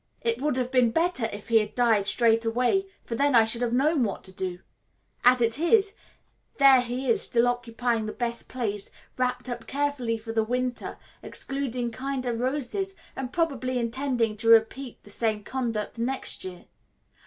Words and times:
It 0.23 0.41
would 0.41 0.55
have 0.57 0.71
been 0.71 0.89
better 0.89 1.29
if 1.31 1.49
he 1.49 1.57
had 1.59 1.75
died 1.75 2.07
straight 2.07 2.43
away, 2.43 2.87
for 3.05 3.13
then 3.13 3.35
I 3.35 3.43
should 3.43 3.61
have 3.61 3.71
known 3.71 4.01
what 4.01 4.23
to 4.23 4.31
do; 4.31 4.57
as 5.23 5.41
it 5.41 5.59
is, 5.59 5.93
there 6.57 6.81
he 6.81 7.07
is 7.07 7.21
still 7.21 7.47
occupying 7.47 8.07
the 8.07 8.11
best 8.11 8.47
place, 8.47 8.89
wrapped 9.15 9.47
up 9.47 9.67
carefully 9.67 10.17
for 10.17 10.31
the 10.33 10.43
winter, 10.43 10.97
excluding 11.21 11.91
kinder 11.91 12.33
roses, 12.33 12.95
and 13.15 13.31
probably 13.31 13.77
intending 13.77 14.35
to 14.37 14.49
repeat 14.49 15.03
the 15.03 15.11
same 15.11 15.43
conduct 15.43 15.99
next 15.99 16.43
year. 16.43 16.65